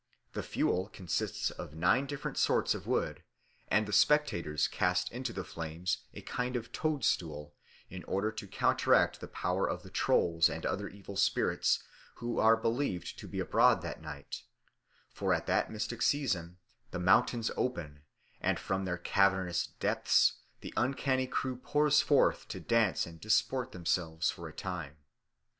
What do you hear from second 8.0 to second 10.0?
order to counteract the power of the